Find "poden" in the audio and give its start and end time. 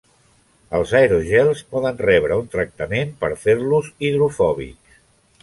1.73-1.99